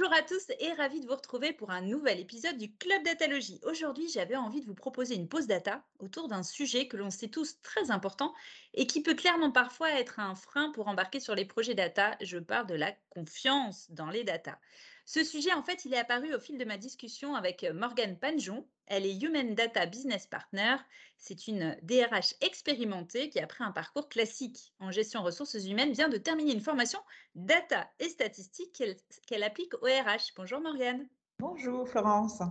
[0.00, 3.60] Bonjour à tous et ravi de vous retrouver pour un nouvel épisode du Club Datalogie.
[3.64, 7.28] Aujourd'hui, j'avais envie de vous proposer une pause data autour d'un sujet que l'on sait
[7.28, 8.32] tous très important
[8.72, 12.16] et qui peut clairement parfois être un frein pour embarquer sur les projets data.
[12.22, 14.58] Je parle de la confiance dans les data.
[15.06, 18.66] Ce sujet, en fait, il est apparu au fil de ma discussion avec Morgane Panjon.
[18.86, 20.76] Elle est Human Data Business Partner.
[21.18, 26.16] C'est une DRH expérimentée qui, après un parcours classique en gestion ressources humaines, vient de
[26.16, 27.00] terminer une formation
[27.34, 28.82] data et statistique
[29.26, 30.32] qu'elle applique au RH.
[30.36, 31.08] Bonjour Morgane.
[31.38, 32.42] Bonjour Florence.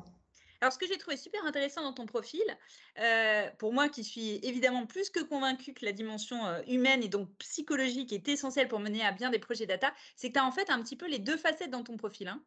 [0.62, 2.44] Alors, ce que j'ai trouvé super intéressant dans ton profil,
[3.00, 7.08] euh, pour moi qui suis évidemment plus que convaincue que la dimension euh, humaine et
[7.08, 10.46] donc psychologique est essentielle pour mener à bien des projets data, c'est que tu as
[10.46, 12.28] en fait un petit peu les deux facettes dans ton profil.
[12.28, 12.42] Hein.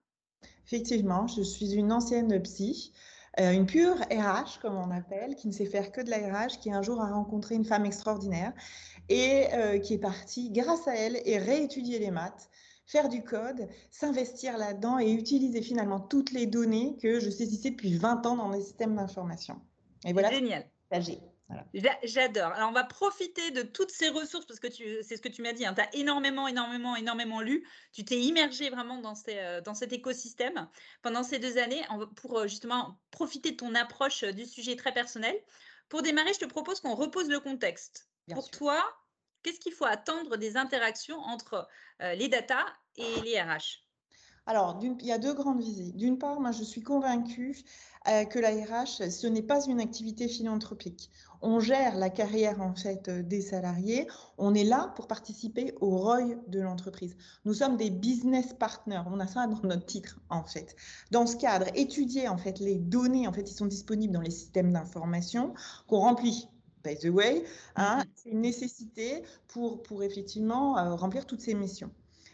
[0.67, 2.93] Effectivement, je suis une ancienne psy.
[3.41, 6.59] Euh, une pure RH, comme on appelle, qui ne sait faire que de la RH,
[6.61, 8.53] qui un jour a rencontré une femme extraordinaire
[9.09, 9.47] et
[9.83, 12.49] qui est partie, grâce à elle, et réétudier les maths
[12.93, 17.97] faire du code, s'investir là-dedans et utiliser finalement toutes les données que je saisissais depuis
[17.97, 19.61] 20 ans dans mes systèmes d'information.
[20.05, 20.31] Et voilà.
[20.31, 20.67] Génial.
[22.05, 22.53] J'adore.
[22.53, 24.69] Alors, on va profiter de toutes ces ressources parce que
[25.03, 25.65] c'est ce que tu m'as dit.
[25.67, 25.75] Hein.
[25.75, 27.67] tu as énormément, énormément, énormément lu.
[27.93, 30.69] Tu t'es immergé vraiment dans, ces, euh, dans cet écosystème
[31.03, 31.83] pendant ces deux années
[32.17, 35.35] pour euh, justement profiter de ton approche euh, du sujet très personnel.
[35.89, 38.09] Pour démarrer, je te propose qu'on repose le contexte.
[38.33, 38.83] pour toi,
[39.43, 41.69] qu'est-ce qu'il faut attendre des interactions entre
[42.01, 42.65] les data
[42.97, 43.83] et les RH
[44.47, 45.93] alors, il y a deux grandes visées.
[45.93, 47.57] D'une part, moi, je suis convaincue
[48.09, 51.11] euh, que la RH, ce n'est pas une activité philanthropique.
[51.43, 54.09] On gère la carrière, en fait, euh, des salariés.
[54.39, 57.17] On est là pour participer au ROI de l'entreprise.
[57.45, 59.03] Nous sommes des business partners.
[59.07, 60.75] On a ça dans notre titre, en fait.
[61.13, 64.33] Dans ce cadre, étudier, en fait, les données, en fait, qui sont disponibles dans les
[64.33, 65.55] systèmes d'information
[65.87, 66.49] qu'on remplit
[66.85, 67.45] by the way,
[67.77, 68.09] hein, mm-hmm.
[68.15, 71.91] c'est une nécessité pour, pour effectivement euh, remplir toutes ces missions.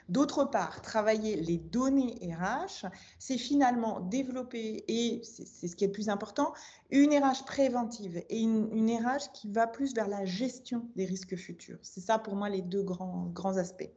[0.08, 2.86] D'autre part, travailler les données RH,
[3.18, 6.54] c'est finalement développer, et c'est ce qui est le plus important,
[6.90, 11.78] une RH préventive et une, RH qui va plus vers la gestion des risques futurs.
[11.82, 13.90] C'est ça pour moi les deux grands, grands aspects.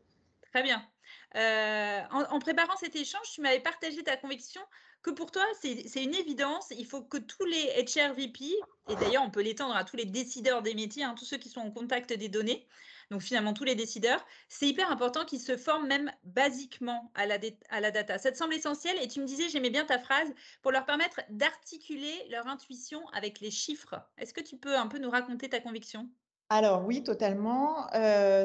[0.52, 0.84] Très bien.
[1.36, 4.62] Euh, en, préparant cet échange, tu m'avais partagé ta conviction
[5.02, 6.68] que pour toi, c'est une évidence.
[6.78, 8.46] Il faut que tous les HRVP,
[8.90, 11.50] et d'ailleurs, on peut l'étendre à tous les décideurs des métiers, hein, tous ceux qui
[11.50, 12.68] sont en contact des données,
[13.12, 17.38] donc finalement tous les décideurs, c'est hyper important qu'ils se forment même basiquement à la,
[17.70, 18.18] à la data.
[18.18, 21.20] Ça te semble essentiel et tu me disais, j'aimais bien ta phrase, pour leur permettre
[21.30, 23.96] d'articuler leur intuition avec les chiffres.
[24.18, 26.10] Est-ce que tu peux un peu nous raconter ta conviction?
[26.52, 27.88] Alors oui, totalement.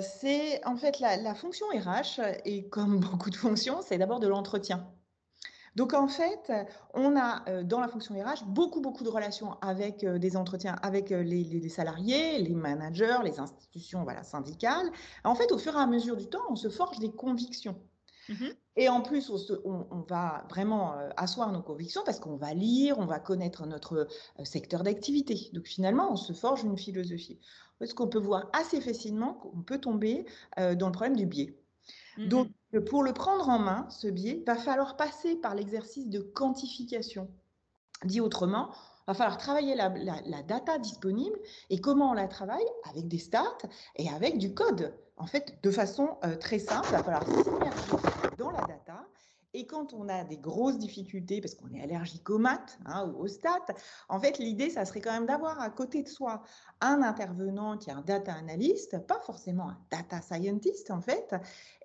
[0.00, 4.88] C'est en fait la, fonction RH, et comme beaucoup de fonctions, c'est d'abord de l'entretien.
[5.74, 6.52] Donc en fait,
[6.94, 11.68] on a dans la fonction RH beaucoup, beaucoup de relations avec des entretiens avec les,
[11.68, 14.90] salariés, les managers, les institutions syndicales.
[15.24, 17.76] En fait, au fur et à mesure du temps, on se forge des convictions.
[18.28, 18.54] Mm-hmm.
[18.76, 19.30] Et en plus,
[19.64, 24.06] on, va vraiment asseoir nos convictions parce qu'on va lire, on va connaître notre
[24.44, 25.50] secteur d'activité.
[25.52, 27.38] Donc finalement, on se forge une philosophie.
[27.82, 30.26] Ce qu'on peut voir assez facilement, qu'on peut tomber
[30.56, 31.58] dans le problème du biais.
[32.18, 32.28] Mm-hmm.
[32.28, 32.48] Donc,
[32.86, 37.30] pour le prendre en main, ce biais, va falloir passer par l'exercice de quantification.
[38.04, 38.70] Dit autrement,
[39.06, 39.88] va falloir travailler la,
[40.42, 41.38] data disponible
[41.70, 43.58] et comment on la travaille avec des stats
[43.96, 44.94] et avec du code.
[45.16, 47.24] En fait, de façon euh, très simple, il va falloir
[48.36, 49.06] dans la data
[49.56, 53.22] et quand on a des grosses difficultés, parce qu'on est allergique aux maths hein, ou
[53.22, 53.64] aux stats,
[54.10, 56.42] en fait, l'idée, ça serait quand même d'avoir à côté de soi
[56.82, 61.34] un intervenant qui est un data analyst, pas forcément un data scientist, en fait,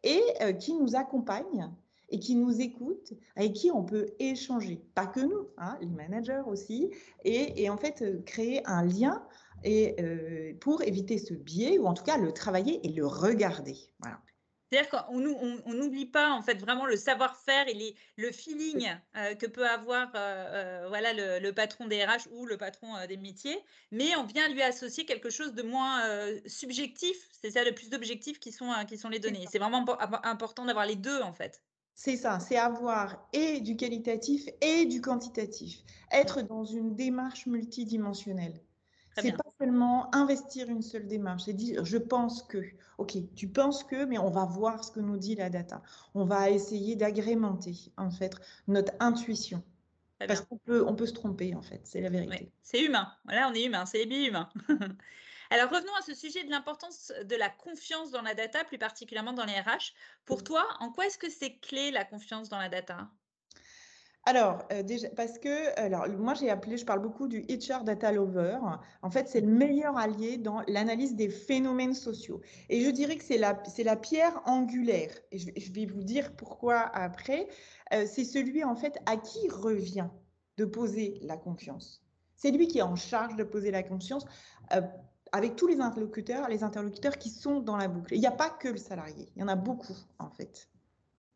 [0.03, 1.71] et euh, qui nous accompagne
[2.09, 6.43] et qui nous écoute, avec qui on peut échanger, pas que nous, hein, les managers
[6.45, 6.91] aussi,
[7.23, 9.25] et, en fait euh, créer un lien
[9.63, 13.77] et, euh, pour éviter ce biais, ou en tout cas le travailler et le regarder.
[13.99, 14.19] Voilà.
[14.71, 18.87] C'est-à-dire qu'on n'oublie pas en fait vraiment le savoir-faire et le feeling
[19.17, 23.17] euh, que peut avoir euh, euh, voilà, le, patron des RH ou le patron des
[23.17, 23.59] métiers,
[23.91, 26.01] mais on vient lui associer quelque chose de moins
[26.45, 27.17] subjectif.
[27.41, 29.45] C'est ça le plus d'objectifs qui sont, qui sont les données.
[29.51, 29.85] C'est vraiment
[30.23, 31.61] important d'avoir les deux en fait.
[31.93, 35.79] C'est ça, c'est avoir et du qualitatif et du quantitatif.
[36.11, 38.53] Être dans une démarche multidimensionnelle.
[39.17, 42.63] C'est pas seulement investir une seule démarche, c'est dire je pense que.
[42.97, 45.81] Ok, tu penses que, mais on va voir ce que nous dit la data.
[46.13, 48.35] On va essayer d'agrémenter en fait
[48.67, 49.63] notre intuition.
[50.27, 52.51] Parce qu'on peut, on peut se tromper en fait, c'est la vérité.
[52.61, 53.11] c'est humain.
[53.25, 54.49] Voilà, on est humain, c'est bien humain.
[55.49, 59.33] Alors revenons à ce sujet de l'importance de la confiance dans la data, plus particulièrement
[59.33, 59.93] dans les RH.
[60.25, 63.09] Pour toi, en quoi est-ce que c'est clé la confiance dans la data?
[64.25, 68.59] Alors, déjà parce que alors moi j'ai appelé je parle beaucoup du HR Data Lover.
[69.01, 72.39] En fait, c'est le meilleur allié dans l'analyse des phénomènes sociaux
[72.69, 76.81] et je dirais que c'est la la pierre angulaire et je vais vous dire pourquoi
[76.95, 77.47] après.
[77.93, 80.09] Heu, c'est celui en fait à qui revient
[80.57, 82.03] de poser la confiance.
[82.35, 84.25] C'est lui qui est en charge de poser la confiance,
[84.75, 84.81] heu,
[85.31, 88.13] avec tous les interlocuteurs les interlocuteurs qui sont dans la boucle.
[88.13, 90.69] Il n'y a pas que le salarié, il y en a beaucoup en fait.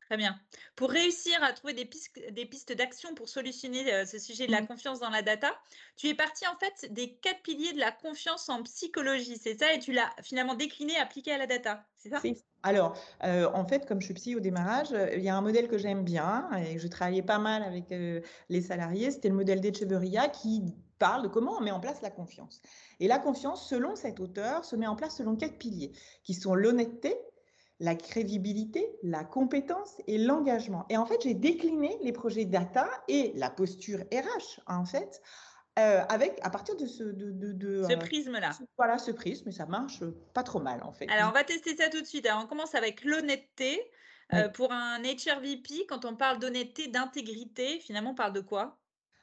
[0.05, 0.39] Très bien.
[0.75, 4.67] Pour réussir à trouver des pistes des d'action pour solutionner, ce sujet de la Mmh.
[4.67, 5.51] confiance dans la data,
[5.97, 9.73] tu es parti en fait des 4 piliers de la confiance en psychologie, c'est ça?
[9.73, 12.21] Et tu l'as finalement décliné, appliqué à la data, c'est ça?
[12.61, 15.77] Alors, en fait, comme je suis psy au démarrage, il y a un modèle que
[15.79, 17.85] j'aime bien et que je travaillais pas mal avec,
[18.49, 20.63] les salariés, c'était le modèle d'Echeverria qui
[20.99, 22.61] parle de comment on met en place la confiance.
[22.99, 25.91] Et la confiance, selon cet auteur, se met en place selon 4 piliers,
[26.23, 27.15] qui sont l'honnêteté,
[27.79, 30.85] la crédibilité, la compétence et l'engagement.
[30.89, 35.21] Et en fait, j'ai décliné les projets data et la posture RH, en fait,
[35.79, 38.65] heu, avec à partir de ce de de de, Ce heu, prisme-là.
[38.77, 41.15] voilà, ce prisme et ça marche, pas trop mal, en fait.
[41.17, 42.25] Alors on va tester ça tout de suite.
[42.27, 43.81] Alors on commence avec l'honnêteté.
[44.31, 44.45] Oui.
[44.53, 48.79] pour un HRVP, quand on parle d'honnêteté, d'intégrité, finalement on parle de quoi?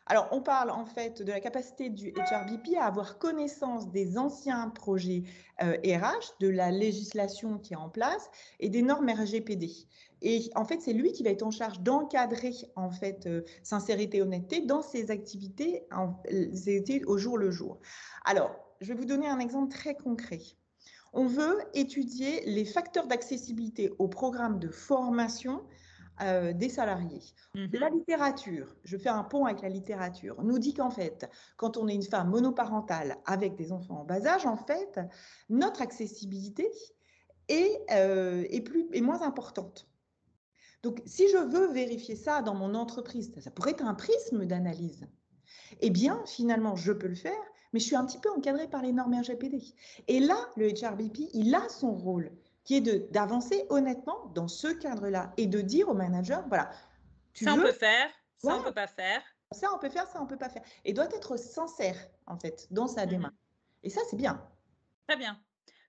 [0.07, 4.69] Alors, on parle en fait de la capacité du HRBP à avoir connaissance des anciens
[4.71, 5.23] projets
[5.63, 8.29] euh, RH, de la législation qui est en place
[8.59, 9.71] et des normes RGPD.
[10.21, 14.19] Et en fait, c'est lui qui va être en charge d'encadrer en fait euh, sincérité
[14.19, 17.79] et honnêteté dans ses activités, en, ses activités au jour le jour.
[18.25, 18.51] Alors,
[18.81, 20.41] je vais vous donner un exemple très concret.
[21.13, 25.63] On veut étudier les facteurs d'accessibilité au programme de formation
[26.23, 27.21] euh, des salariés.
[27.55, 31.77] La Mmh littérature, je fais un pont avec la littérature, nous dit qu'en fait, quand
[31.77, 35.01] on est une femme monoparentale avec des enfants en bas âge, en fait,
[35.49, 36.69] notre accessibilité
[37.49, 39.89] est, euh, est, plus, est moins importante.
[40.83, 45.07] Donc, si je veux vérifier ça dans mon entreprise, ça pourrait être un prisme d'analyse.
[45.81, 47.33] Eh bien, finalement, je peux le faire,
[47.73, 49.63] mais je suis un petit peu encadrée par les normes RGPD.
[50.09, 52.33] Et là, le HRBP, il a son rôle,
[52.65, 56.71] qui est d'avancer honnêtement dans ce cadre-là et de dire au manager, voilà,
[57.33, 59.23] tu Ça on peut faire, ça on voilà, peut pas faire.
[59.53, 60.63] ça on peut faire, ça on peut pas faire.
[60.85, 63.35] Et doit être sincère, en fait, dans sa démarche.
[63.35, 64.49] Mmh Et ça, c'est bien.
[65.07, 65.41] Très bien.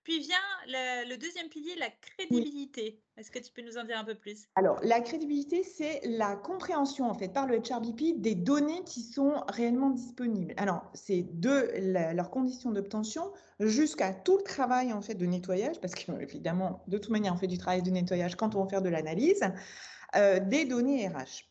[0.04, 0.36] Puis vient
[0.68, 2.02] le le 2 pilier, la Oui.
[2.02, 3.02] crédibilité.
[3.18, 4.48] Est-ce que tu peux nous en dire un peu plus?
[4.56, 9.44] Alors, la crédibilité, c'est la compréhension, en fait, par le HRBP des données qui sont
[9.48, 10.54] réellement disponibles.
[10.58, 15.80] Alors, c'est de la, leurs conditions d'obtention jusqu'à tout le travail, en fait, de nettoyage,
[15.82, 18.82] parce qu'évidemment, de toute manière, on fait du travail de nettoyage quand on va faire
[18.84, 19.42] de l'analyse,
[20.16, 21.50] euh, des données RH.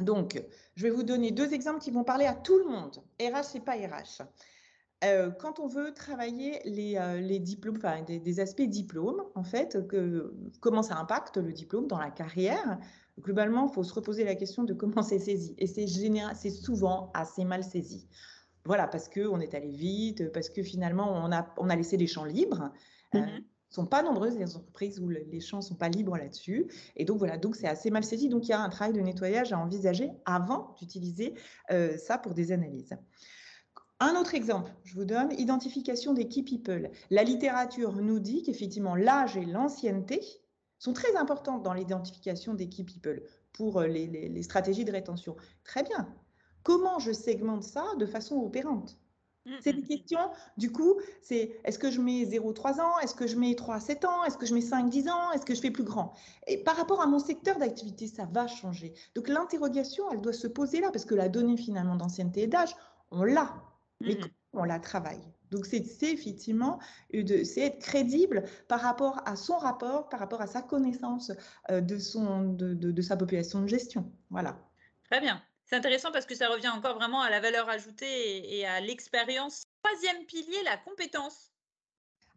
[0.00, 0.40] Donc,
[0.76, 3.02] je vais vous donner deux exemples qui vont parler à tout le monde.
[3.20, 4.22] RH et pas RH.
[5.04, 9.42] Euh, quand on veut travailler les, euh, les diplômes, enfin des, des, aspects diplômes, en
[9.42, 12.78] fait, que, comment ça impacte le diplôme dans la carrière,
[13.20, 15.54] globalement, il faut se reposer la question de comment c'est saisi.
[15.58, 18.06] Et c'est souvent assez mal saisi.
[18.64, 22.06] Voilà, parce qu'on est allé vite, parce que finalement, on a, on a laissé les
[22.06, 22.70] champs libres.
[23.12, 23.26] Mmh euh,
[23.72, 26.66] sont pas nombreuses les entreprises où les champs sont pas libres là-dessus.
[26.94, 28.28] Et donc voilà, donc c'est assez mal saisi.
[28.28, 31.34] Donc il y a un travail de nettoyage à envisager avant d'utiliser
[31.70, 32.94] euh, ça pour des analyses.
[34.04, 36.90] Un autre exemple, je vous donne, identification des key people.
[37.10, 40.20] La littérature nous dit qu'effectivement, l'âge et l'ancienneté
[40.80, 43.22] sont très importantes dans l'identification des key people
[43.52, 45.36] pour euh, les, les, les, stratégies de rétention.
[45.62, 46.12] Très bien.
[46.64, 48.98] Comment je segmente ça de façon opérante?
[49.60, 52.98] C'est des questions, du coup, c'est est-ce que je mets 0-3 ans?
[53.04, 54.24] Est-ce que je mets 3-7 ans?
[54.24, 55.30] Est-ce que je mets 5-10 ans?
[55.30, 56.12] Est-ce que je fais plus grand?
[56.48, 58.94] Et par rapport à mon secteur d'activité, ça va changer.
[59.14, 62.74] Donc l'interrogation, elle doit se poser là, parce que la donnée finalement d'ancienneté et d'âge,
[63.12, 63.71] on l'a
[64.06, 64.30] mais mmh.
[64.52, 65.22] on la travaille.
[65.50, 66.78] Donc, c'est effectivement
[67.12, 71.30] c'est être crédible par rapport à son rapport, par rapport à sa connaissance
[71.70, 74.10] de, son, de, de, de sa population de gestion.
[74.30, 74.58] Voilà.
[75.10, 75.42] Très bien.
[75.64, 78.80] C'est intéressant parce que ça revient encore vraiment à la valeur ajoutée et, et à
[78.80, 79.64] l'expérience.
[79.82, 81.50] Troisième pilier, la compétence.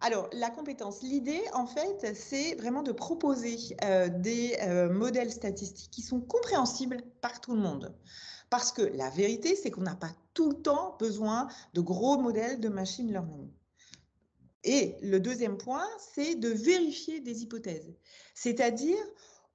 [0.02, 5.90] Alors, la compétence, l'idée, en fait, c'est vraiment de proposer euh, des euh, modèles statistiques
[5.90, 7.96] qui sont compréhensibles par tout le monde.
[8.56, 12.62] Parce que la vérité, c'est qu'on n'a pas tout le temps besoin de gros modèles
[12.62, 13.52] de machine learning.
[14.64, 17.94] Et le deuxième point, c'est de vérifier des hypothèses.
[18.34, 19.04] C'est-à-dire,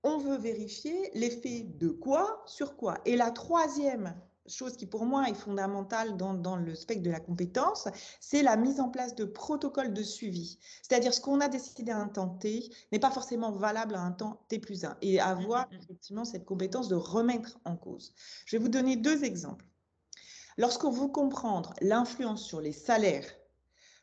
[0.02, 2.98] on veut vérifier l'effet de quoi sur quoi.
[3.06, 4.14] Et la troisième
[4.52, 7.88] chose qui pour moi est fondamentale dans, dans le spectre de la compétence,
[8.20, 10.58] c'est la mise en place de protocoles de suivi.
[10.82, 14.12] C'est-à-dire ce qu'on a décidé à un temps T n'est pas forcément valable à un
[14.12, 18.14] temps T plus 1 et avoir effectivement cette compétence de remettre en cause.
[18.46, 19.66] Je vais vous donner deux exemples.
[20.58, 23.26] Lorsqu'on veut comprendre l'influence sur les salaires,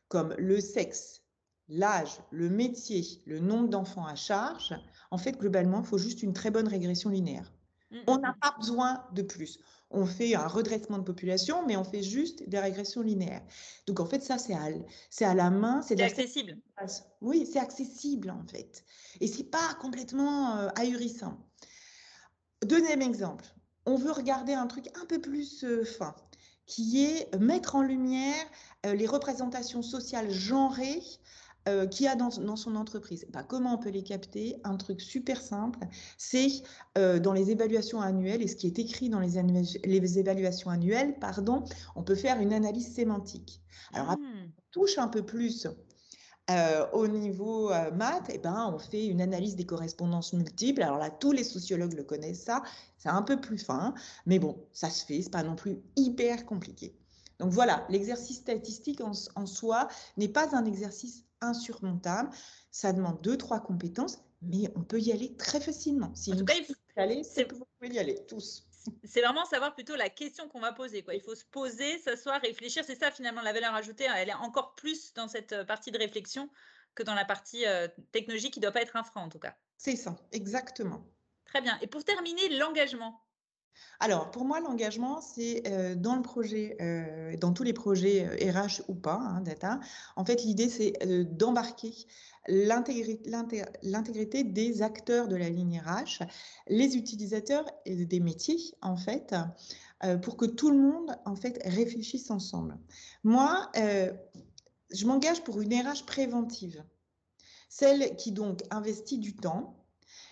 [0.07, 1.21] comme le sexe,
[1.69, 4.73] l'âge, le métier, le nombre d'enfants à charge,
[5.11, 7.53] en fait, globalement, il faut juste une très bonne régression linéaire.
[7.91, 8.39] Mmh, On mmh, n'a mmh.
[8.41, 9.59] pas besoin de plus.
[9.89, 13.43] On fait un redressement de population, mais on fait juste des régressions linéaires.
[13.85, 14.67] Donc en fait, ça, c'est à,
[15.09, 16.57] c'est à la main, c'est accessible.
[17.21, 18.83] Oui, c'est accessible en fait.
[19.21, 21.37] Et c'est pas complètement euh, ahurissant.
[22.65, 23.45] Deuxième exemple,
[23.85, 26.13] on veut regarder un truc un peu plus euh, fin,
[26.65, 28.45] qui est mettre en lumière
[28.85, 31.01] euh, les représentations sociales genrées
[31.67, 33.25] euh, qu'il a dans, dans son entreprise.
[33.31, 34.55] Bah, comment on peut les capter?
[34.63, 35.79] Un truc super simple,
[36.17, 36.47] c'est
[36.97, 39.37] euh, dans les évaluations annuelles, et ce qui est écrit dans les,
[40.17, 41.63] évaluations annuelles, pardon,
[41.95, 43.61] on peut faire une analyse sémantique.
[43.93, 44.51] Alors, après, Mmh.
[44.57, 45.67] on touche un peu plus
[46.49, 50.81] euh, au niveau euh, maths, eh ben, on fait une analyse des correspondances multiples.
[50.81, 52.63] Alors là, tous les sociologues le connaissent, ça.
[52.97, 53.93] C'est un peu plus fin,
[54.25, 55.21] mais bon, ça se fait.
[55.21, 56.95] C'est pas non plus hyper compliqué.
[57.39, 62.29] Donc voilà, l'exercice statistique en, en soi n'est pas un exercice insurmontable.
[62.71, 66.13] Ça demande deux, trois compétences, mais on peut y aller très facilement.
[66.15, 68.63] Si En tout cas, il faut- y aller, c'est- vous pouvez y aller, tous.
[69.03, 71.03] C'est vraiment savoir plutôt la question qu'on va poser.
[71.03, 71.13] Quoi.
[71.15, 72.83] Il faut se poser, s'asseoir, réfléchir.
[72.85, 74.07] C'est ça finalement la valeur ajoutée.
[74.15, 76.49] Elle est encore plus dans cette euh, partie de réflexion
[76.95, 79.39] que dans la partie euh, technologique qui ne doit pas être un frein en tout
[79.39, 79.55] cas.
[79.77, 81.05] C'est ça, exactement.
[81.45, 81.77] Très bien.
[81.81, 83.21] Et pour terminer, l'engagement.
[83.99, 88.51] Alors, pour moi, l'engagement, c'est euh, dans le projet, euh, dans tous les projets euh,
[88.51, 89.79] RH ou pas, hein, data.
[90.15, 91.93] En fait, l'idée, c'est euh, d'embarquer
[92.47, 96.23] l'intégri- l'inté- l'intégrité des acteurs de la ligne RH,
[96.67, 99.35] les utilisateurs et des métiers, en fait,
[100.21, 102.77] pour que tout le monde, en fait, réfléchisse ensemble.
[103.23, 106.83] Moi, je m'engage pour une RH préventive,
[107.69, 109.76] celle qui donc investit du temps,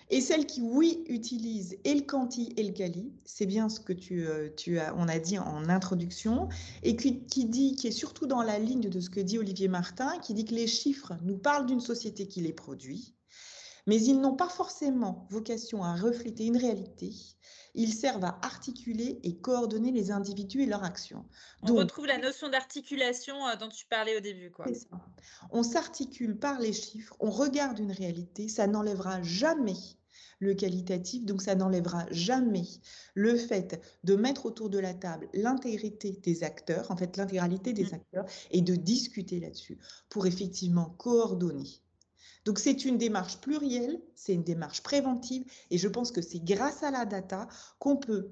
[0.10, 3.94] et celle qui, oui, utilise et le quanti et le quali, c'est bien ce que
[3.94, 6.48] tu, euh, tu as, on a dit en introduction,
[6.84, 9.68] et qui, qui dit, qui est surtout dans la ligne de ce que dit Olivier
[9.68, 13.16] Martin, qui dit que les chiffres nous parlent d'une société qui les produit,
[13.88, 17.12] mais ils n'ont pas forcément vocation à refléter une réalité.
[17.76, 21.26] Ils servent à articuler et coordonner les individus et leurs actions.
[21.62, 24.52] On Donc, retrouve la notion d'articulation euh, dont tu parlais au début.
[24.52, 24.66] Quoi.
[24.68, 25.00] c'est ça.
[25.52, 29.76] On s'articule par les chiffres, on regarde une réalité, ça n'enlèvera jamais
[30.40, 32.66] le qualitatif, donc ça n'enlèvera jamais
[33.14, 37.86] le fait de mettre autour de la table l'intégrité des acteurs, en fait l'intégralité des
[37.86, 37.94] Mm.
[37.94, 39.78] acteurs, et de discuter là-dessus
[40.10, 41.82] pour effectivement coordonner.
[42.46, 46.84] Donc c'est une démarche plurielle, c'est une démarche préventive, et je pense que c'est grâce
[46.84, 47.48] à la data
[47.80, 48.30] qu'on peut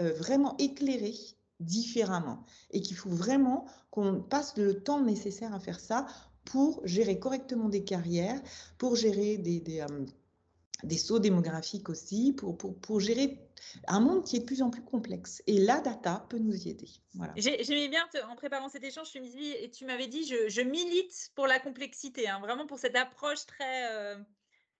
[0.00, 1.14] euh, vraiment éclairer
[1.58, 6.06] différemment et qu'il faut vraiment qu'on passe le temps nécessaire à faire ça
[6.44, 8.40] pour gérer correctement des carrières,
[8.76, 13.45] pour gérer des, des, euh, sauts démographiques aussi, pour, pour, pour gérer
[13.88, 15.42] un monde qui est de plus en plus complexe.
[15.46, 16.88] Et la data peut nous y aider.
[17.14, 17.32] Voilà.
[17.36, 20.60] J'ai- J'aimais bien, te- en préparant cet échange, tu, et tu m'avais dit, je, je
[20.60, 23.90] milite pour la complexité, hein, vraiment pour cette approche très...
[23.92, 24.16] euh,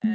[0.05, 0.09] euh,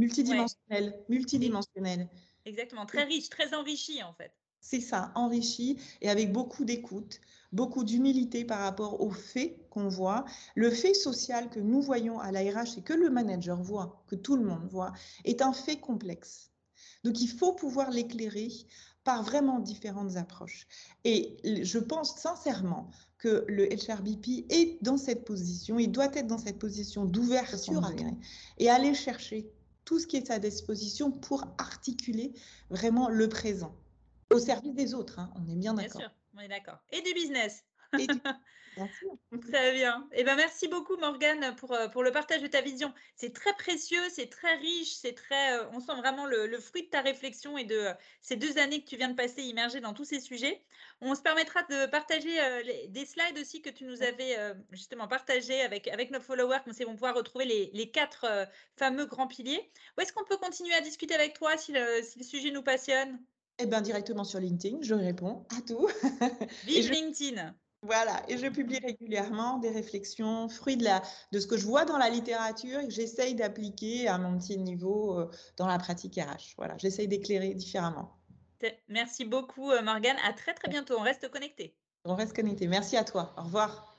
[0.00, 2.08] Multidimensionnel, multidimensionnel.
[2.44, 4.32] exactement, très riche, très enrichie en fait.
[4.60, 7.20] C'est ça, enrichi et avec beaucoup d'écoute,
[7.52, 10.24] beaucoup d'humilité par rapport aux faits qu'on voit.
[10.54, 14.36] Le fait social que nous voyons à l'ARH et que le manager voit, que tout
[14.36, 14.92] le monde voit,
[15.24, 16.50] est un fait complexe.
[17.04, 18.48] Donc il faut pouvoir l'éclairer
[19.04, 20.66] par vraiment différentes approches.
[21.04, 26.38] Et je pense sincèrement que le HRBP est dans cette position, il doit être dans
[26.38, 27.82] cette position d'ouverture
[28.58, 29.50] et aller chercher
[29.84, 32.32] tout ce qui est à disposition pour articuler
[32.70, 33.76] vraiment le présent
[34.34, 36.00] au service des autres, hein, on est bien Bien d'accord.
[36.00, 36.78] sûr, on est d'accord.
[36.90, 37.64] Et du business.
[37.98, 38.20] Et du-
[38.76, 39.10] bien sûr.
[39.50, 40.08] Très bien.
[40.12, 42.94] Eh ben, merci beaucoup, Morgane, pour, euh, pour le partage de ta vision.
[43.16, 45.58] C'est très précieux, c'est très riche, c'est très.
[45.58, 48.58] euh, on sent vraiment le, le fruit de ta réflexion et de euh, ces deux
[48.58, 50.64] années que tu viens de passer immergée dans tous ces sujets.
[51.00, 54.54] On se permettra de partager euh, les- des slides aussi que tu nous avais euh,
[54.70, 56.58] justement partagés avec, avec nos followers.
[56.64, 58.46] Comme ils vont pouvoir retrouver les, les quatre euh,
[58.76, 59.72] fameux grands piliers.
[59.98, 62.62] Où est-ce qu'on peut continuer à discuter avec toi si le, si le sujet nous
[62.62, 63.24] passionne?
[63.58, 65.88] Eh bien, directement sur LinkedIn, je réponds à tout.
[66.62, 71.46] Vive je- LinkedIn Voilà, et je publie régulièrement des réflexions, fruits de, la, de ce
[71.46, 75.30] que je vois dans la littérature et que j'essaye d'appliquer à mon petit niveau euh,
[75.58, 76.54] dans la pratique RH.
[76.56, 78.16] Voilà, j'essaye d'éclairer différemment.
[78.88, 80.16] Merci beaucoup, euh, Morgane.
[80.24, 80.94] À très, très bientôt.
[80.98, 81.76] On reste connectés.
[82.06, 82.66] On reste connecté.
[82.66, 83.34] Merci à toi.
[83.36, 83.93] Au revoir.